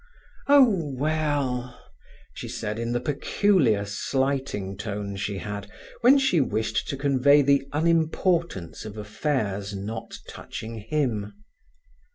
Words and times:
"Oh, 0.47 0.65
well!" 0.97 1.79
she 2.33 2.47
said, 2.47 2.79
in 2.79 2.91
the 2.91 2.99
peculiar 2.99 3.85
slighting 3.85 4.75
tone 4.75 5.15
she 5.15 5.37
had 5.37 5.69
when 5.99 6.17
she 6.17 6.41
wished 6.41 6.87
to 6.89 6.97
convey 6.97 7.43
the 7.43 7.67
unimportance 7.71 8.83
of 8.83 8.97
affairs 8.97 9.75
not 9.75 10.17
touching 10.27 10.79
him. 10.79 11.33